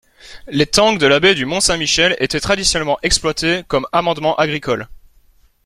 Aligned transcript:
Les 0.47 0.65
tangues 0.65 0.97
de 0.97 1.05
la 1.05 1.19
baie 1.19 1.35
du 1.35 1.45
mont 1.45 1.59
Saint-Michel 1.59 2.15
étaient 2.17 2.39
traditionnellement 2.39 2.97
exploitées 3.03 3.63
comme 3.67 3.85
amendement 3.91 4.35
agricole. 4.35 4.87